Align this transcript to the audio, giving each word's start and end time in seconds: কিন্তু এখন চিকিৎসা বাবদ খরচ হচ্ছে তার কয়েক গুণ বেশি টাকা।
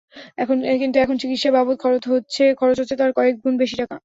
কিন্তু 0.81 0.97
এখন 0.99 1.15
চিকিৎসা 1.21 1.49
বাবদ 1.57 1.75
খরচ 1.81 2.03
হচ্ছে 2.11 2.43
তার 2.99 3.11
কয়েক 3.17 3.35
গুণ 3.43 3.53
বেশি 3.61 3.75
টাকা। 3.81 3.95